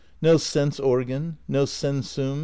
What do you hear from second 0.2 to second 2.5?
sense organ, no sensum.